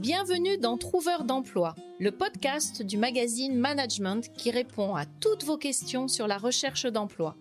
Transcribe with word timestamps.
Bienvenue 0.00 0.56
dans 0.56 0.78
Trouveur 0.78 1.24
d'emploi, 1.24 1.74
le 1.98 2.10
podcast 2.10 2.80
du 2.80 2.96
magazine 2.96 3.54
Management 3.54 4.32
qui 4.32 4.50
répond 4.50 4.94
à 4.94 5.04
toutes 5.04 5.44
vos 5.44 5.58
questions 5.58 6.08
sur 6.08 6.26
la 6.26 6.38
recherche 6.38 6.86
d'emploi. 6.86 7.36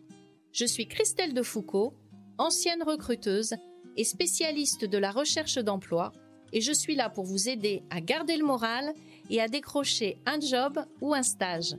Je 0.52 0.66
suis 0.66 0.86
Christelle 0.86 1.34
Defoucault, 1.34 1.94
ancienne 2.38 2.84
recruteuse 2.84 3.56
et 3.96 4.04
spécialiste 4.04 4.84
de 4.84 4.98
la 4.98 5.12
recherche 5.12 5.58
d'emploi, 5.58 6.12
et 6.52 6.60
je 6.60 6.74
suis 6.74 6.96
là 6.96 7.10
pour 7.10 7.24
vous 7.24 7.48
aider 7.48 7.82
à 7.90 8.02
garder 8.02 8.36
le 8.36 8.46
moral 8.46 8.94
et 9.30 9.40
à 9.40 9.48
décrocher 9.48 10.18
un 10.26 10.42
job 10.42 10.84
ou 11.00 11.14
un 11.14 11.24
stage. 11.24 11.78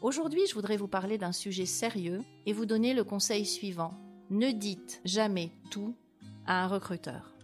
Aujourd'hui, 0.00 0.42
je 0.48 0.54
voudrais 0.54 0.76
vous 0.76 0.88
parler 0.88 1.16
d'un 1.16 1.30
sujet 1.30 1.66
sérieux 1.66 2.22
et 2.44 2.52
vous 2.52 2.66
donner 2.66 2.92
le 2.92 3.04
conseil 3.04 3.46
suivant. 3.46 3.94
Ne 4.32 4.50
dites 4.50 5.02
jamais 5.04 5.52
tout 5.70 5.94
à 6.46 6.64
un 6.64 6.66
recruteur. 6.66 7.34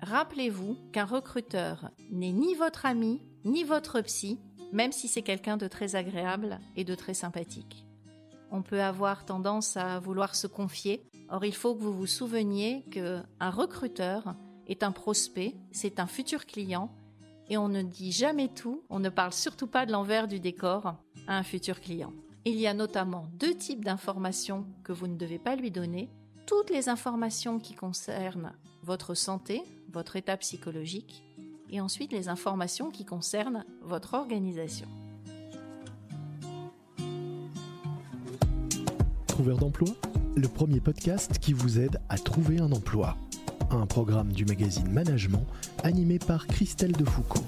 Rappelez-vous 0.00 0.76
qu'un 0.90 1.04
recruteur 1.04 1.92
n'est 2.10 2.32
ni 2.32 2.56
votre 2.56 2.84
ami, 2.84 3.22
ni 3.44 3.62
votre 3.62 4.00
psy, 4.00 4.40
même 4.72 4.90
si 4.90 5.06
c'est 5.06 5.22
quelqu'un 5.22 5.56
de 5.56 5.68
très 5.68 5.94
agréable 5.94 6.58
et 6.74 6.82
de 6.82 6.96
très 6.96 7.14
sympathique. 7.14 7.86
On 8.50 8.62
peut 8.62 8.82
avoir 8.82 9.24
tendance 9.24 9.76
à 9.76 10.00
vouloir 10.00 10.34
se 10.34 10.48
confier. 10.48 11.04
Or, 11.28 11.44
il 11.44 11.54
faut 11.54 11.76
que 11.76 11.80
vous 11.80 11.92
vous 11.92 12.08
souveniez 12.08 12.82
qu'un 12.90 13.24
recruteur 13.50 14.34
est 14.66 14.82
un 14.82 14.90
prospect, 14.90 15.54
c'est 15.70 16.00
un 16.00 16.08
futur 16.08 16.44
client, 16.44 16.92
et 17.48 17.56
on 17.56 17.68
ne 17.68 17.82
dit 17.82 18.10
jamais 18.10 18.48
tout, 18.48 18.82
on 18.90 18.98
ne 18.98 19.10
parle 19.10 19.32
surtout 19.32 19.68
pas 19.68 19.86
de 19.86 19.92
l'envers 19.92 20.26
du 20.26 20.40
décor 20.40 20.96
à 21.28 21.38
un 21.38 21.44
futur 21.44 21.80
client. 21.80 22.12
Il 22.44 22.58
y 22.58 22.66
a 22.66 22.74
notamment 22.74 23.28
deux 23.34 23.54
types 23.54 23.84
d'informations 23.84 24.66
que 24.82 24.92
vous 24.92 25.06
ne 25.06 25.16
devez 25.16 25.38
pas 25.38 25.54
lui 25.54 25.70
donner. 25.70 26.10
Toutes 26.46 26.70
les 26.70 26.88
informations 26.88 27.58
qui 27.58 27.74
concernent 27.74 28.52
votre 28.82 29.14
santé, 29.14 29.62
votre 29.92 30.16
état 30.16 30.36
psychologique, 30.36 31.22
et 31.70 31.80
ensuite 31.80 32.12
les 32.12 32.28
informations 32.28 32.90
qui 32.90 33.04
concernent 33.04 33.64
votre 33.80 34.14
organisation. 34.14 34.88
Trouveur 39.26 39.58
d'emploi, 39.58 39.88
le 40.36 40.48
premier 40.48 40.80
podcast 40.80 41.38
qui 41.38 41.52
vous 41.52 41.78
aide 41.78 42.00
à 42.08 42.18
trouver 42.18 42.58
un 42.60 42.72
emploi. 42.72 43.16
Un 43.70 43.86
programme 43.86 44.32
du 44.32 44.44
magazine 44.44 44.90
Management 44.90 45.46
animé 45.82 46.18
par 46.18 46.46
Christelle 46.46 46.92
Defoucault. 46.92 47.44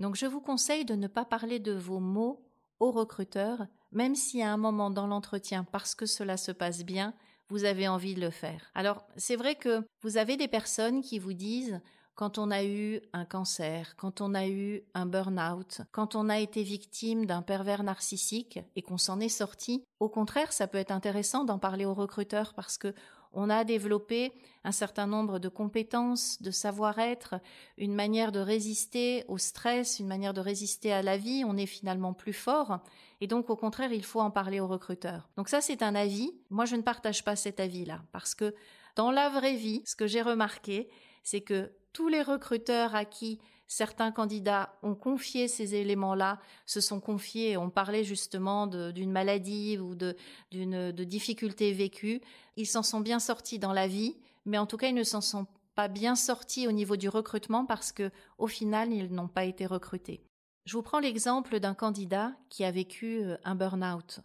Donc 0.00 0.16
je 0.16 0.26
vous 0.26 0.40
conseille 0.40 0.84
de 0.84 0.94
ne 0.94 1.06
pas 1.06 1.24
parler 1.24 1.60
de 1.60 1.72
vos 1.72 2.00
mots 2.00 2.44
aux 2.80 2.90
recruteurs, 2.90 3.66
même 3.92 4.14
si 4.14 4.42
à 4.42 4.52
un 4.52 4.56
moment 4.56 4.90
dans 4.90 5.06
l'entretien, 5.06 5.64
parce 5.64 5.94
que 5.94 6.06
cela 6.06 6.36
se 6.36 6.52
passe 6.52 6.84
bien, 6.84 7.14
vous 7.48 7.64
avez 7.64 7.86
envie 7.86 8.14
de 8.14 8.20
le 8.20 8.30
faire. 8.30 8.70
Alors 8.74 9.06
c'est 9.16 9.36
vrai 9.36 9.54
que 9.54 9.86
vous 10.00 10.16
avez 10.16 10.36
des 10.36 10.48
personnes 10.48 11.02
qui 11.02 11.18
vous 11.18 11.34
disent 11.34 11.80
quand 12.14 12.38
on 12.38 12.50
a 12.50 12.64
eu 12.64 13.00
un 13.12 13.24
cancer, 13.24 13.94
quand 13.96 14.20
on 14.20 14.34
a 14.34 14.46
eu 14.46 14.82
un 14.94 15.06
burn-out, 15.06 15.80
quand 15.92 16.14
on 16.14 16.28
a 16.28 16.38
été 16.38 16.62
victime 16.62 17.26
d'un 17.26 17.42
pervers 17.42 17.82
narcissique 17.82 18.60
et 18.76 18.82
qu'on 18.82 18.98
s'en 18.98 19.18
est 19.20 19.28
sorti, 19.28 19.84
au 19.98 20.08
contraire, 20.08 20.52
ça 20.52 20.66
peut 20.66 20.78
être 20.78 20.90
intéressant 20.90 21.44
d'en 21.44 21.58
parler 21.58 21.84
aux 21.84 21.94
recruteurs 21.94 22.54
parce 22.54 22.76
que 22.76 22.94
on 23.32 23.50
a 23.50 23.64
développé 23.64 24.32
un 24.64 24.72
certain 24.72 25.06
nombre 25.06 25.38
de 25.38 25.48
compétences, 25.48 26.40
de 26.42 26.50
savoir-être, 26.50 27.34
une 27.78 27.94
manière 27.94 28.32
de 28.32 28.40
résister 28.40 29.24
au 29.28 29.38
stress, 29.38 29.98
une 29.98 30.06
manière 30.06 30.34
de 30.34 30.40
résister 30.40 30.92
à 30.92 31.02
la 31.02 31.16
vie, 31.16 31.44
on 31.46 31.56
est 31.56 31.66
finalement 31.66 32.12
plus 32.12 32.32
fort. 32.32 32.80
Et 33.20 33.26
donc 33.26 33.50
au 33.50 33.56
contraire, 33.56 33.92
il 33.92 34.04
faut 34.04 34.20
en 34.20 34.30
parler 34.30 34.60
aux 34.60 34.68
recruteurs. 34.68 35.28
Donc 35.36 35.48
ça 35.48 35.60
c'est 35.60 35.82
un 35.82 35.94
avis, 35.94 36.32
moi 36.50 36.64
je 36.64 36.76
ne 36.76 36.82
partage 36.82 37.24
pas 37.24 37.36
cet 37.36 37.60
avis-là 37.60 38.02
parce 38.12 38.34
que 38.34 38.54
dans 38.96 39.10
la 39.10 39.28
vraie 39.28 39.56
vie, 39.56 39.82
ce 39.86 39.96
que 39.96 40.06
j'ai 40.06 40.22
remarqué, 40.22 40.88
c'est 41.22 41.40
que 41.40 41.72
tous 41.92 42.08
les 42.08 42.22
recruteurs 42.22 42.94
à 42.94 43.04
qui 43.04 43.38
certains 43.72 44.12
candidats 44.12 44.74
ont 44.82 44.94
confié 44.94 45.48
ces 45.48 45.74
éléments-là, 45.74 46.38
se 46.66 46.82
sont 46.82 47.00
confiés, 47.00 47.56
ont 47.56 47.70
parlé 47.70 48.04
justement 48.04 48.66
d'une 48.66 49.10
maladie 49.10 49.78
ou 49.78 49.94
d'une 49.94 50.92
de 50.92 51.04
difficulté 51.04 51.72
vécue, 51.72 52.20
ils 52.56 52.66
s'en 52.66 52.82
sont 52.82 53.00
bien 53.00 53.18
sortis 53.18 53.58
dans 53.58 53.72
la 53.72 53.86
vie, 53.86 54.16
mais 54.44 54.58
en 54.58 54.66
tout 54.66 54.76
cas 54.76 54.88
ils 54.88 54.94
ne 54.94 55.02
s'en 55.02 55.22
sont 55.22 55.46
pas 55.74 55.88
bien 55.88 56.16
sortis 56.16 56.68
au 56.68 56.72
niveau 56.72 56.96
du 56.96 57.08
recrutement 57.08 57.64
parce 57.64 57.92
que 57.92 58.10
au 58.36 58.46
final 58.46 58.92
ils 58.92 59.10
n'ont 59.10 59.28
pas 59.28 59.46
été 59.46 59.64
recrutés. 59.64 60.22
Je 60.66 60.76
vous 60.76 60.82
prends 60.82 61.00
l'exemple 61.00 61.58
d'un 61.58 61.74
candidat 61.74 62.32
qui 62.50 62.64
a 62.64 62.70
vécu 62.70 63.22
euh, 63.22 63.36
un 63.42 63.54
burn-out. 63.54 64.20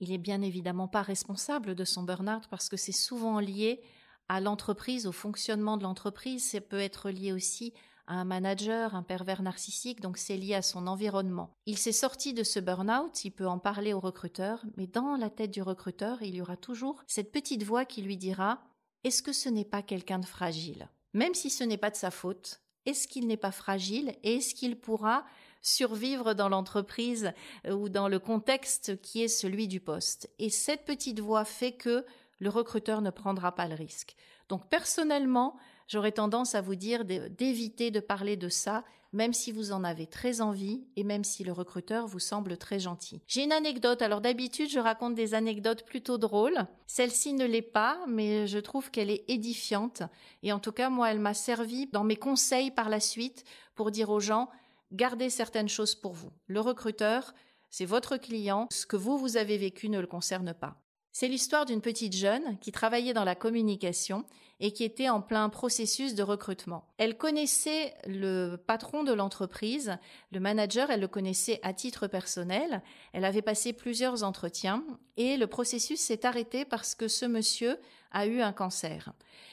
Il 0.00 0.12
est 0.12 0.18
bien 0.18 0.42
évidemment 0.42 0.86
pas 0.86 1.02
responsable 1.02 1.74
de 1.74 1.84
son 1.84 2.02
burn-out 2.02 2.46
parce 2.50 2.68
que 2.68 2.76
c'est 2.76 2.92
souvent 2.92 3.40
lié 3.40 3.80
à 4.28 4.40
l'entreprise, 4.40 5.06
au 5.06 5.12
fonctionnement 5.12 5.78
de 5.78 5.82
l'entreprise. 5.82 6.50
Ça 6.50 6.60
peut 6.60 6.78
être 6.78 7.10
lié 7.10 7.32
aussi 7.32 7.72
un 8.06 8.24
manager, 8.24 8.94
un 8.94 9.02
pervers 9.02 9.42
narcissique, 9.42 10.00
donc 10.00 10.18
c'est 10.18 10.36
lié 10.36 10.54
à 10.54 10.62
son 10.62 10.86
environnement. 10.86 11.50
Il 11.66 11.78
s'est 11.78 11.92
sorti 11.92 12.34
de 12.34 12.42
ce 12.42 12.60
burn-out, 12.60 13.24
il 13.24 13.30
peut 13.30 13.46
en 13.46 13.58
parler 13.58 13.92
au 13.92 14.00
recruteur, 14.00 14.64
mais 14.76 14.86
dans 14.86 15.16
la 15.16 15.30
tête 15.30 15.50
du 15.50 15.62
recruteur, 15.62 16.22
il 16.22 16.34
y 16.34 16.42
aura 16.42 16.56
toujours 16.56 17.02
cette 17.06 17.32
petite 17.32 17.62
voix 17.62 17.84
qui 17.84 18.02
lui 18.02 18.16
dira 18.16 18.62
Est-ce 19.04 19.22
que 19.22 19.32
ce 19.32 19.48
n'est 19.48 19.64
pas 19.64 19.82
quelqu'un 19.82 20.18
de 20.18 20.26
fragile? 20.26 20.88
Même 21.14 21.34
si 21.34 21.50
ce 21.50 21.64
n'est 21.64 21.76
pas 21.76 21.90
de 21.90 21.96
sa 21.96 22.10
faute, 22.10 22.60
est-ce 22.86 23.06
qu'il 23.06 23.26
n'est 23.26 23.36
pas 23.36 23.52
fragile 23.52 24.14
et 24.22 24.36
est-ce 24.36 24.54
qu'il 24.54 24.78
pourra 24.78 25.24
survivre 25.60 26.34
dans 26.34 26.48
l'entreprise 26.48 27.32
euh, 27.66 27.72
ou 27.72 27.88
dans 27.88 28.08
le 28.08 28.18
contexte 28.18 29.00
qui 29.00 29.22
est 29.22 29.28
celui 29.28 29.68
du 29.68 29.80
poste? 29.80 30.30
Et 30.38 30.50
cette 30.50 30.84
petite 30.84 31.20
voix 31.20 31.44
fait 31.44 31.72
que 31.72 32.04
le 32.38 32.50
recruteur 32.50 33.02
ne 33.02 33.10
prendra 33.10 33.54
pas 33.54 33.68
le 33.68 33.76
risque. 33.76 34.16
Donc 34.48 34.68
personnellement, 34.68 35.56
j'aurais 35.92 36.12
tendance 36.12 36.54
à 36.54 36.62
vous 36.62 36.74
dire 36.74 37.04
d'éviter 37.04 37.90
de 37.90 38.00
parler 38.00 38.36
de 38.36 38.48
ça, 38.48 38.82
même 39.12 39.34
si 39.34 39.52
vous 39.52 39.72
en 39.72 39.84
avez 39.84 40.06
très 40.06 40.40
envie 40.40 40.86
et 40.96 41.04
même 41.04 41.22
si 41.22 41.44
le 41.44 41.52
recruteur 41.52 42.06
vous 42.06 42.18
semble 42.18 42.56
très 42.56 42.78
gentil. 42.78 43.20
J'ai 43.26 43.44
une 43.44 43.52
anecdote, 43.52 44.00
alors 44.00 44.22
d'habitude 44.22 44.70
je 44.70 44.78
raconte 44.78 45.14
des 45.14 45.34
anecdotes 45.34 45.84
plutôt 45.84 46.16
drôles. 46.16 46.66
Celle-ci 46.86 47.34
ne 47.34 47.44
l'est 47.44 47.60
pas, 47.60 47.98
mais 48.08 48.46
je 48.46 48.58
trouve 48.58 48.90
qu'elle 48.90 49.10
est 49.10 49.24
édifiante 49.28 50.02
et 50.42 50.54
en 50.54 50.58
tout 50.58 50.72
cas 50.72 50.88
moi 50.88 51.10
elle 51.10 51.20
m'a 51.20 51.34
servi 51.34 51.88
dans 51.88 52.04
mes 52.04 52.16
conseils 52.16 52.70
par 52.70 52.88
la 52.88 53.00
suite 53.00 53.44
pour 53.74 53.90
dire 53.90 54.08
aux 54.08 54.20
gens 54.20 54.48
gardez 54.92 55.28
certaines 55.28 55.68
choses 55.68 55.94
pour 55.94 56.14
vous. 56.14 56.30
Le 56.46 56.60
recruteur, 56.60 57.34
c'est 57.68 57.84
votre 57.84 58.16
client, 58.16 58.66
ce 58.70 58.86
que 58.86 58.96
vous 58.96 59.18
vous 59.18 59.36
avez 59.36 59.58
vécu 59.58 59.90
ne 59.90 60.00
le 60.00 60.06
concerne 60.06 60.54
pas. 60.54 60.82
C'est 61.14 61.28
l'histoire 61.28 61.66
d'une 61.66 61.82
petite 61.82 62.16
jeune 62.16 62.58
qui 62.60 62.72
travaillait 62.72 63.12
dans 63.12 63.24
la 63.24 63.34
communication 63.34 64.24
et 64.62 64.70
qui 64.70 64.84
était 64.84 65.08
en 65.08 65.20
plein 65.20 65.48
processus 65.48 66.14
de 66.14 66.22
recrutement. 66.22 66.84
Elle 66.96 67.18
connaissait 67.18 67.94
le 68.06 68.54
patron 68.54 69.02
de 69.02 69.12
l'entreprise, 69.12 69.98
le 70.30 70.38
manager, 70.38 70.90
elle 70.90 71.00
le 71.00 71.08
connaissait 71.08 71.58
à 71.64 71.74
titre 71.74 72.06
personnel, 72.06 72.80
elle 73.12 73.24
avait 73.24 73.42
passé 73.42 73.72
plusieurs 73.72 74.22
entretiens 74.22 74.84
et 75.16 75.36
le 75.36 75.48
processus 75.48 76.00
s'est 76.00 76.24
arrêté 76.24 76.64
parce 76.64 76.94
que 76.94 77.08
ce 77.08 77.26
monsieur 77.26 77.76
a 78.12 78.26
eu 78.26 78.40
un 78.40 78.52
cancer. 78.52 79.12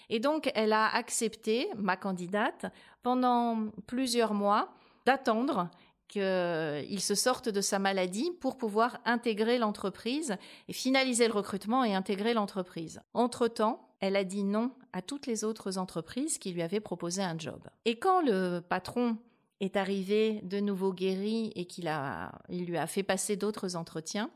Et 0.09 0.19
donc 0.19 0.51
elle 0.53 0.73
a 0.73 0.87
accepté, 0.95 1.67
ma 1.75 1.97
candidate, 1.97 2.67
pendant 3.01 3.71
plusieurs 3.87 4.35
mois 4.35 4.75
d'attendre 5.07 5.71
qu'il 6.07 7.01
se 7.01 7.15
sorte 7.15 7.49
de 7.49 7.61
sa 7.61 7.79
maladie 7.79 8.31
pour 8.39 8.57
pouvoir 8.57 8.99
intégrer 9.05 9.57
l'entreprise 9.57 10.37
et 10.67 10.73
finaliser 10.73 11.27
le 11.27 11.33
recrutement 11.33 11.83
et 11.83 11.95
intégrer 11.95 12.35
l'entreprise. 12.35 13.01
Entre-temps, 13.13 13.88
elle 13.99 14.15
a 14.15 14.23
dit 14.23 14.43
non 14.43 14.71
à 14.93 15.01
toutes 15.01 15.27
les 15.27 15.43
autres 15.43 15.77
entreprises 15.77 16.37
qui 16.37 16.51
lui 16.51 16.61
avaient 16.61 16.79
proposé 16.79 17.21
un 17.21 17.37
job. 17.37 17.61
Et 17.85 17.97
quand 17.97 18.21
le 18.21 18.59
patron 18.59 19.17
est 19.59 19.77
arrivé 19.77 20.39
de 20.43 20.59
nouveau 20.59 20.93
guéri 20.93 21.51
et 21.55 21.65
qu'il 21.65 21.87
a, 21.87 22.31
il 22.49 22.65
lui 22.65 22.77
a 22.77 22.87
fait 22.87 23.03
passer 23.03 23.35
d'autres 23.35 23.75
entretiens, 23.75 24.29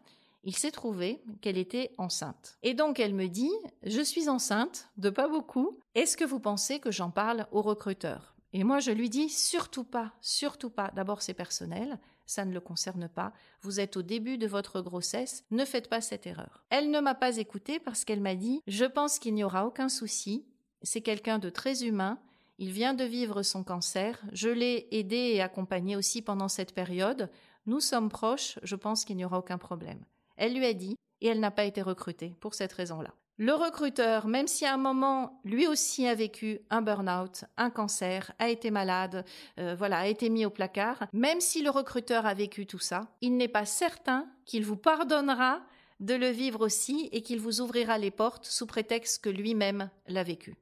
il 0.43 0.55
s'est 0.55 0.71
trouvé 0.71 1.21
qu'elle 1.41 1.57
était 1.57 1.91
enceinte. 1.97 2.57
Et 2.63 2.73
donc 2.73 2.99
elle 2.99 3.13
me 3.13 3.27
dit, 3.27 3.51
je 3.83 4.01
suis 4.01 4.27
enceinte, 4.27 4.89
de 4.97 5.09
pas 5.09 5.29
beaucoup, 5.29 5.79
est-ce 5.95 6.17
que 6.17 6.25
vous 6.25 6.39
pensez 6.39 6.79
que 6.79 6.91
j'en 6.91 7.09
parle 7.09 7.47
au 7.51 7.61
recruteur 7.61 8.33
et 8.53 8.63
moi, 8.63 8.79
je 8.79 8.91
lui 8.91 9.09
dis 9.09 9.29
surtout 9.29 9.83
pas, 9.83 10.13
surtout 10.21 10.69
pas. 10.69 10.91
D'abord, 10.95 11.23
c'est 11.23 11.33
personnel, 11.33 11.97
ça 12.25 12.45
ne 12.45 12.53
le 12.53 12.59
concerne 12.59 13.07
pas. 13.07 13.33
Vous 13.61 13.79
êtes 13.79 13.97
au 13.97 14.01
début 14.01 14.37
de 14.37 14.47
votre 14.47 14.81
grossesse, 14.81 15.45
ne 15.51 15.65
faites 15.65 15.89
pas 15.89 16.01
cette 16.01 16.27
erreur. 16.27 16.65
Elle 16.69 16.91
ne 16.91 16.99
m'a 16.99 17.15
pas 17.15 17.37
écoutée 17.37 17.79
parce 17.79 18.05
qu'elle 18.05 18.21
m'a 18.21 18.35
dit 18.35 18.61
Je 18.67 18.85
pense 18.85 19.19
qu'il 19.19 19.33
n'y 19.33 19.43
aura 19.43 19.65
aucun 19.65 19.89
souci. 19.89 20.45
C'est 20.81 21.01
quelqu'un 21.01 21.39
de 21.39 21.49
très 21.49 21.85
humain. 21.85 22.19
Il 22.57 22.71
vient 22.71 22.93
de 22.93 23.03
vivre 23.03 23.41
son 23.41 23.63
cancer. 23.63 24.21
Je 24.31 24.49
l'ai 24.49 24.87
aidé 24.91 25.15
et 25.15 25.41
accompagné 25.41 25.95
aussi 25.95 26.21
pendant 26.21 26.49
cette 26.49 26.73
période. 26.73 27.29
Nous 27.65 27.79
sommes 27.79 28.09
proches. 28.09 28.59
Je 28.63 28.75
pense 28.75 29.05
qu'il 29.05 29.17
n'y 29.17 29.25
aura 29.25 29.39
aucun 29.39 29.57
problème. 29.57 30.03
Elle 30.35 30.55
lui 30.55 30.65
a 30.65 30.73
dit 30.73 30.95
et 31.21 31.27
elle 31.27 31.39
n'a 31.39 31.51
pas 31.51 31.65
été 31.65 31.81
recrutée 31.81 32.35
pour 32.39 32.53
cette 32.53 32.73
raison-là. 32.73 33.13
Le 33.37 33.53
recruteur, 33.53 34.27
même 34.27 34.47
si 34.47 34.63
à 34.63 34.75
un 34.75 34.77
moment, 34.77 35.41
lui 35.43 35.65
aussi 35.65 36.07
a 36.07 36.13
vécu 36.13 36.59
un 36.69 36.83
burn-out, 36.83 37.45
un 37.57 37.71
cancer, 37.71 38.31
a 38.37 38.49
été 38.49 38.69
malade, 38.69 39.25
euh, 39.59 39.73
voilà, 39.75 39.99
a 39.99 40.07
été 40.07 40.29
mis 40.29 40.45
au 40.45 40.51
placard, 40.51 41.07
même 41.13 41.41
si 41.41 41.63
le 41.63 41.71
recruteur 41.71 42.27
a 42.27 42.35
vécu 42.35 42.67
tout 42.67 42.77
ça, 42.77 43.01
il 43.21 43.35
n'est 43.35 43.47
pas 43.47 43.65
certain 43.65 44.27
qu'il 44.45 44.63
vous 44.63 44.77
pardonnera 44.77 45.61
de 45.99 46.13
le 46.13 46.27
vivre 46.27 46.63
aussi 46.63 47.09
et 47.11 47.23
qu'il 47.23 47.39
vous 47.39 47.59
ouvrira 47.59 47.97
les 47.97 48.11
portes 48.11 48.45
sous 48.45 48.67
prétexte 48.67 49.23
que 49.23 49.29
lui-même 49.29 49.89
l'a 50.07 50.23
vécu. 50.23 50.55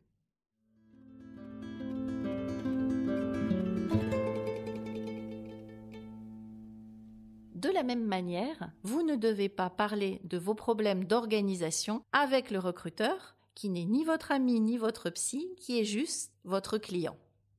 De 7.61 7.69
la 7.69 7.83
même 7.83 8.05
manière, 8.05 8.71
vous 8.81 9.03
ne 9.03 9.15
devez 9.15 9.47
pas 9.47 9.69
parler 9.69 10.19
de 10.23 10.39
vos 10.39 10.55
problèmes 10.55 11.05
d'organisation 11.05 12.01
avec 12.11 12.49
le 12.49 12.57
recruteur, 12.57 13.35
qui 13.53 13.69
n'est 13.69 13.85
ni 13.85 14.03
votre 14.03 14.31
ami 14.31 14.59
ni 14.59 14.79
votre 14.79 15.11
psy, 15.11 15.47
qui 15.57 15.79
est 15.79 15.85
juste 15.85 16.33
votre 16.43 16.79
client. 16.79 17.15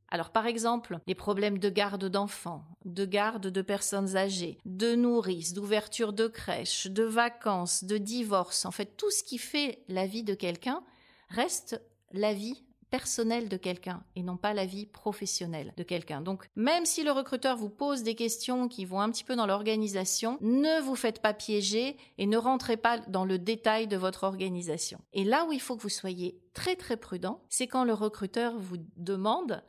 Alors 0.08 0.30
par 0.30 0.46
exemple, 0.46 0.98
les 1.06 1.14
problèmes 1.14 1.58
de 1.58 1.68
garde 1.68 2.06
d'enfants, 2.06 2.64
de 2.84 3.04
garde 3.04 3.46
de 3.46 3.62
personnes 3.62 4.16
âgées, 4.16 4.58
de 4.64 4.96
nourrices, 4.96 5.52
d'ouverture 5.52 6.12
de 6.12 6.26
crèche, 6.26 6.88
de 6.88 7.04
vacances, 7.04 7.84
de 7.84 7.96
divorce, 7.96 8.64
en 8.64 8.72
fait 8.72 8.96
tout 8.96 9.10
ce 9.12 9.22
qui 9.22 9.38
fait 9.38 9.84
la 9.86 10.08
vie 10.08 10.24
de 10.24 10.34
quelqu'un 10.34 10.82
reste 11.28 11.80
la 12.10 12.34
vie 12.34 12.64
personnelle 12.92 13.48
de 13.48 13.56
quelqu'un 13.56 14.04
et 14.16 14.22
non 14.22 14.36
pas 14.36 14.52
la 14.52 14.66
vie 14.66 14.84
professionnelle 14.84 15.72
de 15.78 15.82
quelqu'un. 15.82 16.20
Donc 16.20 16.46
même 16.56 16.84
si 16.84 17.02
le 17.02 17.10
recruteur 17.10 17.56
vous 17.56 17.70
pose 17.70 18.02
des 18.02 18.14
questions 18.14 18.68
qui 18.68 18.84
vont 18.84 19.00
un 19.00 19.10
petit 19.10 19.24
peu 19.24 19.34
dans 19.34 19.46
l'organisation, 19.46 20.36
ne 20.42 20.82
vous 20.82 20.94
faites 20.94 21.22
pas 21.22 21.32
piéger 21.32 21.96
et 22.18 22.26
ne 22.26 22.36
rentrez 22.36 22.76
pas 22.76 22.98
dans 22.98 23.24
le 23.24 23.38
détail 23.38 23.88
de 23.88 23.96
votre 23.96 24.24
organisation. 24.24 25.00
Et 25.14 25.24
là 25.24 25.46
où 25.46 25.52
il 25.52 25.60
faut 25.60 25.74
que 25.74 25.80
vous 25.80 25.88
soyez 25.88 26.38
très 26.52 26.76
très 26.76 26.98
prudent, 26.98 27.40
c'est 27.48 27.66
quand 27.66 27.84
le 27.84 27.94
recruteur 27.94 28.58
vous 28.58 28.76
demande 28.98 29.62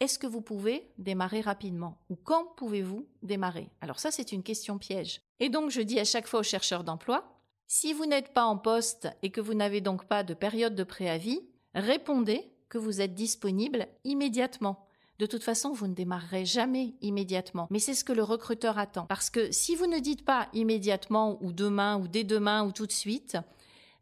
est-ce 0.00 0.18
que 0.18 0.26
vous 0.26 0.40
pouvez 0.40 0.90
démarrer 0.96 1.42
rapidement 1.42 1.98
Ou 2.08 2.16
quand 2.16 2.46
pouvez-vous 2.56 3.06
démarrer? 3.22 3.68
Alors 3.82 4.00
ça, 4.00 4.10
c'est 4.10 4.32
une 4.32 4.42
question 4.42 4.78
piège. 4.78 5.20
Et 5.38 5.50
donc, 5.50 5.70
je 5.70 5.82
dis 5.82 6.00
à 6.00 6.04
chaque 6.04 6.26
fois 6.26 6.40
aux 6.40 6.44
chercheurs 6.44 6.82
d'emploi, 6.82 7.40
si 7.66 7.92
vous 7.92 8.04
n'êtes 8.04 8.32
pas 8.32 8.44
en 8.44 8.56
poste 8.58 9.08
et 9.22 9.30
que 9.30 9.40
vous 9.40 9.54
n'avez 9.54 9.80
donc 9.80 10.06
pas 10.06 10.24
de 10.24 10.34
période 10.34 10.74
de 10.74 10.82
préavis, 10.82 11.40
répondez 11.74 12.53
que 12.74 12.78
vous 12.78 13.00
êtes 13.00 13.14
disponible 13.14 13.86
immédiatement. 14.02 14.84
De 15.20 15.26
toute 15.26 15.44
façon, 15.44 15.72
vous 15.72 15.86
ne 15.86 15.94
démarrerez 15.94 16.44
jamais 16.44 16.96
immédiatement. 17.02 17.68
Mais 17.70 17.78
c'est 17.78 17.94
ce 17.94 18.02
que 18.02 18.12
le 18.12 18.24
recruteur 18.24 18.78
attend. 18.78 19.06
Parce 19.06 19.30
que 19.30 19.52
si 19.52 19.76
vous 19.76 19.86
ne 19.86 20.00
dites 20.00 20.24
pas 20.24 20.48
immédiatement 20.54 21.38
ou 21.40 21.52
demain 21.52 22.00
ou 22.00 22.08
dès 22.08 22.24
demain 22.24 22.66
ou 22.66 22.72
tout 22.72 22.88
de 22.88 22.92
suite, 22.92 23.38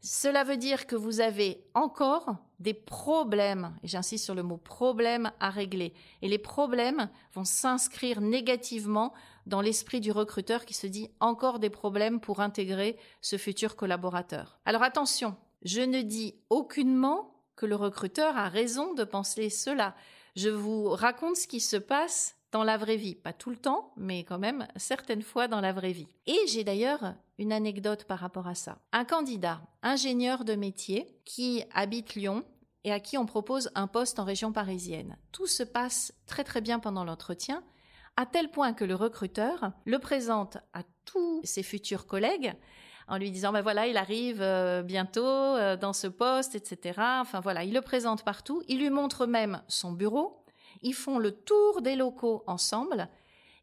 cela 0.01 0.43
veut 0.43 0.57
dire 0.57 0.87
que 0.87 0.95
vous 0.95 1.21
avez 1.21 1.63
encore 1.75 2.35
des 2.59 2.73
problèmes, 2.73 3.75
et 3.83 3.87
j'insiste 3.87 4.25
sur 4.25 4.33
le 4.33 4.41
mot 4.41 4.57
problème 4.57 5.31
à 5.39 5.51
régler. 5.51 5.93
Et 6.23 6.27
les 6.27 6.39
problèmes 6.39 7.11
vont 7.35 7.45
s'inscrire 7.45 8.21
négativement 8.21 9.13
dans 9.45 9.61
l'esprit 9.61 10.01
du 10.01 10.11
recruteur 10.11 10.65
qui 10.65 10.73
se 10.73 10.87
dit 10.87 11.11
encore 11.19 11.59
des 11.59 11.69
problèmes 11.69 12.19
pour 12.19 12.39
intégrer 12.39 12.97
ce 13.21 13.37
futur 13.37 13.75
collaborateur. 13.75 14.57
Alors 14.65 14.81
attention, 14.81 15.35
je 15.61 15.81
ne 15.81 16.01
dis 16.01 16.33
aucunement 16.49 17.32
que 17.63 17.67
le 17.67 17.77
recruteur 17.77 18.35
a 18.35 18.49
raison 18.49 18.93
de 18.93 19.05
penser 19.05 19.49
cela. 19.49 19.95
Je 20.35 20.49
vous 20.49 20.89
raconte 20.89 21.37
ce 21.37 21.47
qui 21.47 21.61
se 21.61 21.77
passe 21.77 22.35
dans 22.51 22.65
la 22.65 22.75
vraie 22.75 22.97
vie. 22.97 23.15
Pas 23.15 23.31
tout 23.31 23.51
le 23.51 23.55
temps, 23.55 23.93
mais 23.95 24.25
quand 24.25 24.37
même 24.37 24.67
certaines 24.75 25.21
fois 25.21 25.47
dans 25.47 25.61
la 25.61 25.71
vraie 25.71 25.93
vie. 25.93 26.09
Et 26.27 26.37
j'ai 26.47 26.65
d'ailleurs 26.65 27.15
une 27.37 27.53
anecdote 27.53 28.03
par 28.03 28.19
rapport 28.19 28.47
à 28.47 28.53
ça. 28.53 28.79
Un 28.91 29.05
candidat, 29.05 29.61
ingénieur 29.81 30.43
de 30.43 30.55
métier, 30.55 31.21
qui 31.23 31.63
habite 31.73 32.15
Lyon 32.15 32.43
et 32.83 32.91
à 32.91 32.99
qui 32.99 33.17
on 33.17 33.25
propose 33.25 33.71
un 33.75 33.87
poste 33.87 34.19
en 34.19 34.25
région 34.25 34.51
parisienne. 34.51 35.15
Tout 35.31 35.47
se 35.47 35.63
passe 35.63 36.13
très 36.27 36.43
très 36.43 36.59
bien 36.59 36.79
pendant 36.79 37.05
l'entretien, 37.05 37.63
à 38.17 38.25
tel 38.25 38.51
point 38.51 38.73
que 38.73 38.83
le 38.83 38.95
recruteur 38.95 39.71
le 39.85 39.99
présente 39.99 40.57
à 40.73 40.81
tous 41.05 41.39
ses 41.45 41.63
futurs 41.63 42.07
collègues 42.07 42.55
en 43.07 43.17
lui 43.17 43.31
disant 43.31 43.51
ben 43.51 43.61
voilà 43.61 43.87
il 43.87 43.97
arrive 43.97 44.41
euh, 44.41 44.81
bientôt 44.81 45.25
euh, 45.25 45.75
dans 45.77 45.93
ce 45.93 46.07
poste 46.07 46.55
etc 46.55 46.93
enfin 46.97 47.39
voilà 47.39 47.63
il 47.63 47.73
le 47.73 47.81
présente 47.81 48.23
partout. 48.23 48.63
Il 48.67 48.79
lui 48.79 48.89
montre 48.89 49.25
même 49.25 49.61
son 49.67 49.91
bureau. 49.91 50.43
Ils 50.81 50.93
font 50.93 51.19
le 51.19 51.31
tour 51.31 51.81
des 51.81 51.95
locaux 51.95 52.43
ensemble. 52.47 53.07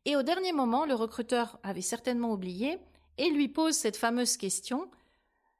Et 0.04 0.16
au 0.16 0.22
dernier 0.22 0.52
moment 0.52 0.86
le 0.86 0.94
recruteur 0.94 1.58
avait 1.62 1.80
certainement 1.80 2.32
oublié 2.32 2.78
et 3.18 3.30
lui 3.30 3.48
pose 3.48 3.74
cette 3.74 3.96
fameuse 3.96 4.36
question. 4.36 4.90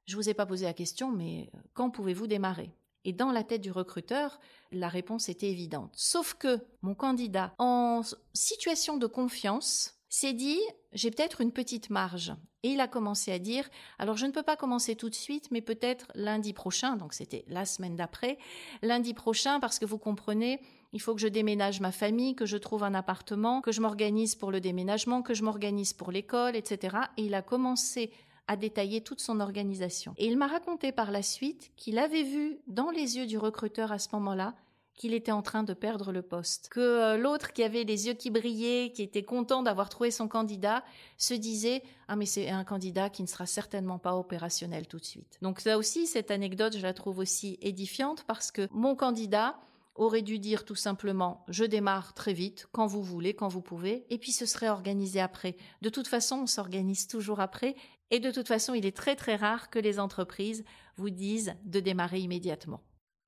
Je 0.07 0.17
vous 0.17 0.29
ai 0.29 0.35
pas 0.35 0.47
posé 0.47 0.65
la 0.65 0.73
question 0.73 1.11
mais 1.11 1.51
euh, 1.55 1.59
quand 1.75 1.91
pouvez-vous 1.91 2.27
démarrer? 2.27 2.73
Et 3.05 3.13
dans 3.13 3.33
la 3.33 3.45
tête 3.45 3.63
du 3.63 3.71
recruteur, 3.71 4.41
la 4.73 4.89
réponse 4.89 5.31
était 5.31 5.49
évidente. 5.51 5.91
Sauf 5.97 6.35
que 6.35 6.61
mon 6.83 6.95
candidat, 6.95 7.55
en 7.59 8.03
situation 8.35 8.99
de 8.99 9.07
confiance, 9.07 9.99
s'est 10.11 10.35
dit 10.35 10.61
j'ai 10.93 11.11
peut-être 11.11 11.41
une 11.41 11.53
petite 11.53 11.89
marge. 11.89 12.35
Et 12.63 12.71
il 12.71 12.81
a 12.81 12.89
commencé 12.89 13.33
à 13.33 13.39
dire 13.39 13.69
alors 13.99 14.17
je 14.17 14.27
ne 14.27 14.33
peux 14.33 14.43
pas 14.43 14.57
commencer 14.57 14.97
tout 14.97 15.09
de 15.09 15.15
suite, 15.15 15.51
mais 15.51 15.61
peut-être 15.61 16.07
lundi 16.15 16.53
prochain, 16.53 16.97
donc 16.97 17.15
c'était 17.15 17.45
la 17.49 17.65
semaine 17.65 17.97
d'après, 17.97 18.39
lundi 18.83 19.15
prochain, 19.15 19.61
parce 19.61 19.79
que 19.79 19.87
vous 19.87 19.99
comprenez, 19.99 20.61
il 20.93 21.01
faut 21.01 21.15
que 21.15 21.21
je 21.21 21.29
déménage 21.29 21.81
ma 21.81 21.93
famille, 21.93 22.35
que 22.35 22.47
je 22.47 22.57
trouve 22.57 22.83
un 22.83 22.95
appartement, 22.95 23.61
que 23.61 23.73
je 23.73 23.81
m'organise 23.81 24.35
pour 24.35 24.51
le 24.51 24.61
déménagement, 24.61 25.23
que 25.23 25.35
je 25.35 25.45
m'organise 25.45 25.93
pour 25.93 26.11
l'école, 26.11 26.57
etc. 26.57 26.97
Et 27.17 27.25
il 27.25 27.35
a 27.35 27.43
commencé 27.43 28.11
à 28.49 28.57
détailler 28.57 29.01
toute 29.01 29.21
son 29.21 29.39
organisation. 29.39 30.13
Et 30.19 30.27
il 30.27 30.37
m'a 30.37 30.49
raconté 30.49 30.91
par 30.91 31.13
la 31.13 31.23
suite 31.23 31.71
qu'il 31.77 31.99
avait 31.99 32.25
vu 32.25 32.59
dans 32.67 32.91
les 32.91 33.17
yeux 33.17 33.27
du 33.27 33.39
recruteur 33.39 33.93
à 33.93 34.01
ce 34.01 34.09
moment-là 34.15 34.55
qu'il 35.01 35.15
était 35.15 35.33
en 35.33 35.41
train 35.41 35.63
de 35.63 35.73
perdre 35.73 36.13
le 36.13 36.21
poste. 36.21 36.69
Que 36.69 36.79
euh, 36.79 37.17
l'autre 37.17 37.55
qui 37.55 37.63
avait 37.63 37.85
les 37.85 38.07
yeux 38.07 38.13
qui 38.13 38.29
brillaient, 38.29 38.93
qui 38.95 39.03
était 39.03 39.23
content 39.23 39.63
d'avoir 39.63 39.89
trouvé 39.89 40.11
son 40.11 40.29
candidat, 40.29 40.85
se 41.17 41.33
disait 41.33 41.83
Ah, 42.07 42.17
mais 42.17 42.27
c'est 42.27 42.51
un 42.51 42.65
candidat 42.65 43.09
qui 43.09 43.23
ne 43.23 43.27
sera 43.27 43.47
certainement 43.47 43.99
pas 43.99 44.15
opérationnel 44.15 44.87
tout 44.87 44.99
de 44.99 45.05
suite. 45.07 45.39
Donc, 45.41 45.61
ça 45.61 45.79
aussi, 45.79 46.07
cette 46.07 46.31
anecdote, 46.31 46.77
je 46.77 46.83
la 46.83 46.93
trouve 46.93 47.19
aussi 47.19 47.59
édifiante 47.63 48.25
parce 48.25 48.51
que 48.53 48.69
mon 48.73 48.95
candidat 48.95 49.59
aurait 49.95 50.21
dû 50.21 50.39
dire 50.39 50.67
tout 50.67 50.75
simplement 50.75 51.47
je 51.49 51.65
démarre 51.65 52.13
très 52.13 52.35
vite, 52.35 52.69
quand 52.71 52.87
vous 52.87 53.03
voulez, 53.03 53.33
quand 53.33 53.49
vous 53.49 53.63
pouvez, 53.63 54.05
et 54.11 54.19
puis 54.19 54.33
ce 54.33 54.45
serait 54.45 54.69
organisé 54.69 55.19
après. 55.19 55.57
De 55.81 55.89
toute 55.89 56.09
façon, 56.09 56.41
on 56.43 56.47
s'organise 56.47 57.07
toujours 57.07 57.41
après, 57.41 57.75
et 58.11 58.21
de 58.21 58.31
toute 58.31 58.49
façon, 58.49 58.75
il 58.75 58.85
est 58.85 58.97
très 58.97 59.17
très 59.17 59.37
rare 59.37 59.71
que 59.71 59.79
les 59.79 59.99
entreprises 59.99 60.63
vous 60.97 61.11
disent 61.11 61.55
de 61.65 61.81
démarrer 61.81 62.21
immédiatement. 62.21 62.83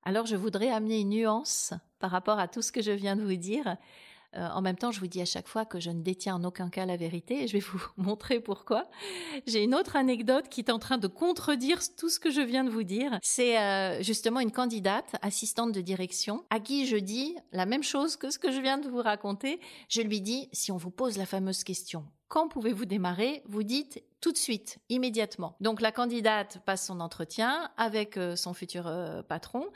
Alors 0.05 0.27
je 0.27 0.37
voudrais 0.37 0.69
amener 0.69 1.01
une 1.01 1.11
nuance 1.11 1.73
par 1.99 2.11
rapport 2.11 2.39
à 2.39 2.49
tout 2.49 2.63
ce 2.63 2.73
que 2.73 2.83
je 2.83 2.91
viens 2.91 3.17
de 3.17 3.23
vous 3.23 3.37
dire. 3.37 3.77
Euh, 4.35 4.49
en 4.49 4.63
même 4.63 4.77
temps, 4.77 4.91
je 4.91 4.99
vous 4.99 5.07
dis 5.07 5.21
à 5.21 5.27
chaque 5.27 5.47
fois 5.47 5.67
que 5.67 5.79
je 5.79 5.91
ne 5.91 6.01
détiens 6.01 6.37
en 6.37 6.45
aucun 6.45 6.71
cas 6.71 6.87
la 6.87 6.97
vérité 6.97 7.43
et 7.43 7.49
je 7.49 7.53
vais 7.53 7.61
vous 7.61 7.83
montrer 7.97 8.41
pourquoi. 8.41 8.89
J'ai 9.47 9.63
une 9.63 9.75
autre 9.75 9.95
anecdote 9.95 10.49
qui 10.49 10.61
est 10.61 10.71
en 10.71 10.79
train 10.79 10.99
de 10.99 11.07
contredire 11.07 11.81
tout 11.99 12.09
ce 12.09 12.19
que 12.19 12.31
je 12.31 12.41
viens 12.41 12.65
de 12.65 12.71
vous 12.71 12.83
dire. 12.83 13.19
C'est 13.23 13.59
euh, 13.59 14.03
justement 14.03 14.41
une 14.41 14.51
candidate, 14.51 15.17
assistante 15.21 15.73
de 15.73 15.81
direction, 15.81 16.45
à 16.51 16.61
qui 16.61 16.87
je 16.87 16.97
dis 16.97 17.37
la 17.53 17.67
même 17.67 17.83
chose 17.83 18.17
que 18.17 18.31
ce 18.31 18.39
que 18.39 18.51
je 18.51 18.61
viens 18.61 18.79
de 18.79 18.89
vous 18.89 19.03
raconter. 19.03 19.61
Je 19.89 20.01
lui 20.01 20.21
dis, 20.21 20.49
si 20.53 20.73
on 20.73 20.79
vous 20.79 20.91
pose 20.91 21.19
la 21.19 21.27
fameuse 21.27 21.63
question, 21.63 22.07
quand 22.33 22.49
pouvez-vous 22.49 22.87
démarrer? 22.87 23.43
Vous 23.45 23.63
dites 23.63 24.03
tout 24.23 24.33
de 24.33 24.39
suite, 24.39 24.79
immédiatement. 24.89 25.55
Donc 25.61 25.83
la 25.83 25.93
candidate 25.93 26.61
passe 26.65 26.87
son 26.87 26.99
entretien 27.01 27.71
avec 27.77 28.17
euh, 28.17 28.37
son 28.37 28.55
futur 28.55 28.87
euh, 28.87 29.23
patron. 29.23 29.67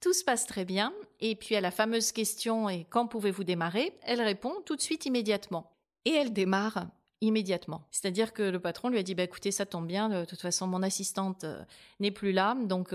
Tout 0.00 0.12
se 0.12 0.22
passe 0.22 0.46
très 0.46 0.64
bien. 0.64 0.92
Et 1.18 1.34
puis 1.34 1.56
à 1.56 1.60
la 1.60 1.72
fameuse 1.72 2.12
question 2.12 2.68
et 2.68 2.86
quand 2.88 3.08
pouvez-vous 3.08 3.42
démarrer? 3.42 3.98
Elle 4.02 4.22
répond 4.22 4.54
tout 4.64 4.76
de 4.76 4.80
suite, 4.80 5.06
immédiatement. 5.06 5.72
Et 6.04 6.12
elle 6.12 6.32
démarre 6.32 6.86
immédiatement. 7.24 7.82
C'est-à-dire 7.90 8.32
que 8.32 8.42
le 8.42 8.60
patron 8.60 8.88
lui 8.88 8.98
a 8.98 9.02
dit 9.02 9.14
bah 9.14 9.22
écoutez 9.22 9.50
ça 9.50 9.66
tombe 9.66 9.86
bien 9.86 10.08
de 10.08 10.24
toute 10.24 10.40
façon 10.40 10.66
mon 10.66 10.82
assistante 10.82 11.44
euh, 11.44 11.62
n'est 12.00 12.10
plus 12.10 12.32
là 12.32 12.56
donc 12.64 12.94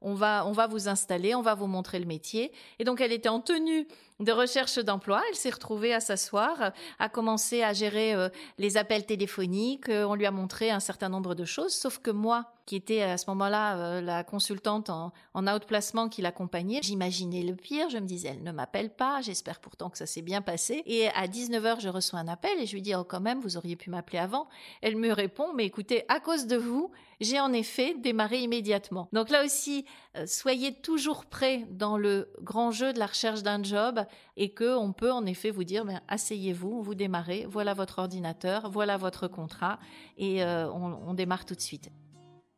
on 0.00 0.14
va 0.14 0.46
on 0.46 0.52
va 0.52 0.66
vous 0.66 0.88
installer, 0.88 1.34
on 1.34 1.42
va 1.42 1.54
vous 1.54 1.66
montrer 1.66 1.98
le 1.98 2.06
métier 2.06 2.52
et 2.78 2.84
donc 2.84 3.00
elle 3.00 3.12
était 3.12 3.28
en 3.28 3.40
tenue 3.40 3.86
de 4.20 4.32
recherche 4.32 4.78
d'emploi. 4.78 5.22
Elle 5.28 5.36
s'est 5.36 5.50
retrouvée 5.50 5.92
à 5.92 6.00
s'asseoir, 6.00 6.72
à 6.98 7.08
commencer 7.08 7.62
à 7.62 7.72
gérer 7.72 8.14
euh, 8.14 8.28
les 8.58 8.76
appels 8.76 9.04
téléphoniques. 9.04 9.88
Euh, 9.88 10.04
on 10.04 10.14
lui 10.14 10.26
a 10.26 10.30
montré 10.30 10.70
un 10.70 10.80
certain 10.80 11.08
nombre 11.08 11.34
de 11.34 11.44
choses, 11.44 11.74
sauf 11.74 11.98
que 11.98 12.10
moi, 12.10 12.52
qui 12.66 12.74
était 12.74 13.02
à 13.02 13.16
ce 13.16 13.30
moment-là 13.30 13.78
euh, 13.78 14.00
la 14.00 14.24
consultante 14.24 14.90
en, 14.90 15.12
en 15.34 15.46
outplacement 15.46 16.08
qui 16.08 16.20
l'accompagnait, 16.20 16.80
j'imaginais 16.82 17.44
le 17.44 17.54
pire. 17.54 17.88
Je 17.88 17.98
me 17.98 18.06
disais, 18.06 18.28
elle 18.28 18.42
ne 18.42 18.50
m'appelle 18.50 18.90
pas. 18.90 19.20
J'espère 19.22 19.60
pourtant 19.60 19.88
que 19.88 19.96
ça 19.96 20.04
s'est 20.04 20.20
bien 20.22 20.42
passé. 20.42 20.82
Et 20.84 21.08
à 21.08 21.28
19h, 21.28 21.80
je 21.80 21.88
reçois 21.88 22.18
un 22.18 22.28
appel 22.28 22.58
et 22.58 22.66
je 22.66 22.74
lui 22.74 22.82
dis, 22.82 22.94
oh 22.96 23.04
quand 23.04 23.20
même, 23.20 23.40
vous 23.40 23.56
auriez 23.56 23.76
pu 23.76 23.88
m'appeler 23.88 24.18
avant. 24.18 24.48
Elle 24.82 24.96
me 24.96 25.12
répond, 25.12 25.52
mais 25.54 25.64
écoutez, 25.64 26.04
à 26.08 26.18
cause 26.18 26.48
de 26.48 26.56
vous, 26.56 26.90
j'ai 27.20 27.38
en 27.38 27.52
effet 27.52 27.94
démarré 27.94 28.40
immédiatement. 28.40 29.08
Donc 29.12 29.30
là 29.30 29.44
aussi, 29.44 29.84
euh, 30.16 30.26
soyez 30.26 30.74
toujours 30.74 31.26
prêt 31.26 31.66
dans 31.70 31.96
le 31.96 32.28
grand 32.42 32.72
jeu 32.72 32.92
de 32.92 32.98
la 32.98 33.06
recherche 33.06 33.44
d'un 33.44 33.62
job 33.62 34.00
et 34.36 34.52
que 34.52 34.76
on 34.76 34.92
peut 34.92 35.12
en 35.12 35.24
effet 35.24 35.52
vous 35.52 35.64
dire, 35.64 35.84
ben, 35.84 36.00
asseyez-vous, 36.08 36.82
vous 36.82 36.94
démarrez, 36.96 37.46
voilà 37.48 37.74
votre 37.74 38.00
ordinateur, 38.00 38.70
voilà 38.70 38.96
votre 38.96 39.28
contrat 39.28 39.78
et 40.18 40.42
euh, 40.42 40.68
on 40.70 41.14
démarre 41.14 41.44
tout 41.44 41.54
de 41.54 41.60
suite. 41.60 41.90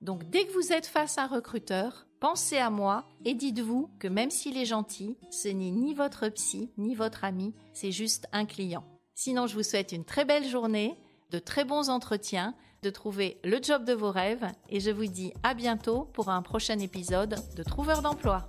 Donc 0.01 0.31
dès 0.31 0.47
que 0.47 0.53
vous 0.53 0.73
êtes 0.73 0.87
face 0.87 1.19
à 1.19 1.25
un 1.25 1.27
recruteur, 1.27 2.07
pensez 2.21 2.57
à 2.57 2.71
moi 2.71 3.05
et 3.25 3.35
dites-vous 3.35 3.91
que 3.99 4.07
même 4.07 4.31
s'il 4.31 4.57
est 4.57 4.65
gentil, 4.65 5.17
ce 5.31 5.49
n'est 5.49 5.71
ni 5.71 5.93
votre 5.93 6.29
psy, 6.29 6.71
ni 6.79 6.95
votre 6.95 7.25
ami, 7.25 7.55
c'est 7.73 7.91
juste 7.91 8.27
un 8.33 8.45
client. 8.45 8.85
Sinon, 9.15 9.49
je 9.49 9.55
vous 9.55 9.65
souhaite 9.65 9.91
une 9.91 10.05
très 10.05 10.25
belle 10.25 10.47
journée 10.47 10.97
de 11.31 11.41
très 11.41 11.65
bons 11.65 11.91
entretiens, 11.91 12.55
de 12.83 12.91
trouver 12.91 13.41
le 13.43 13.59
job 13.61 13.85
de 13.85 13.93
vos 13.93 14.13
rêves 14.13 14.47
et 14.69 14.79
je 14.79 14.93
vous 14.93 15.07
dis 15.07 15.33
à 15.43 15.55
bientôt 15.55 16.05
pour 16.13 16.29
un 16.31 16.43
prochain 16.43 16.79
épisode 16.79 17.35
de 17.57 17.63
Trouveur 17.65 18.01
d'emploi. 18.01 18.47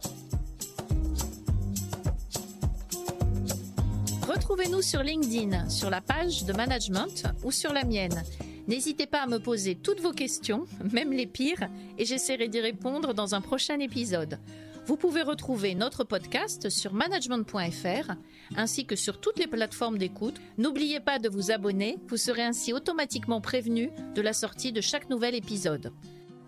Retrouvez-nous 4.27 4.84
sur 4.84 5.01
LinkedIn, 5.01 5.70
sur 5.70 5.89
la 5.89 6.01
page 6.01 6.46
de 6.46 6.53
management 6.53 7.25
ou 7.44 7.50
sur 7.51 7.74
la 7.74 7.84
mienne. 7.84 8.24
N'hésitez 8.69 9.07
pas 9.07 9.23
à 9.23 9.27
me 9.27 9.39
poser 9.39 9.73
toutes 9.73 9.99
vos 9.99 10.11
questions, 10.11 10.67
même 10.93 11.11
les 11.11 11.25
pires, 11.25 11.67
et 11.97 12.05
j'essaierai 12.05 12.47
d'y 12.49 12.59
répondre 12.59 13.15
dans 13.15 13.33
un 13.33 13.41
prochain 13.41 13.79
épisode. 13.79 14.38
Vous 14.85 14.95
pouvez 14.95 15.23
retrouver 15.23 15.73
notre 15.73 16.03
podcast 16.03 16.69
sur 16.69 16.93
management.fr 16.93 18.13
ainsi 18.55 18.85
que 18.85 18.95
sur 18.95 19.19
toutes 19.19 19.39
les 19.39 19.47
plateformes 19.47 19.97
d'écoute. 19.97 20.39
N'oubliez 20.59 20.99
pas 20.99 21.17
de 21.17 21.29
vous 21.29 21.49
abonner, 21.49 21.97
vous 22.09 22.17
serez 22.17 22.43
ainsi 22.43 22.71
automatiquement 22.71 23.41
prévenu 23.41 23.89
de 24.13 24.21
la 24.21 24.33
sortie 24.33 24.71
de 24.71 24.81
chaque 24.81 25.09
nouvel 25.09 25.33
épisode. 25.33 25.91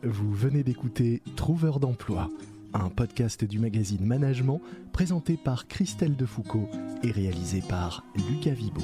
Vous 0.03 0.31
venez 0.31 0.63
d'écouter 0.63 1.23
Trouveur 1.35 1.79
d'emploi, 1.79 2.29
un 2.75 2.89
podcast 2.89 3.43
du 3.43 3.57
magazine 3.57 4.05
Management 4.05 4.61
présenté 4.93 5.37
par 5.37 5.67
Christelle 5.67 6.15
Defoucault 6.15 6.69
et 7.01 7.09
réalisé 7.09 7.63
par 7.67 8.05
Lucas 8.29 8.51
Vibo. 8.53 8.81